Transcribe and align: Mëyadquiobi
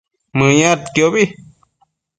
Mëyadquiobi 0.37 1.23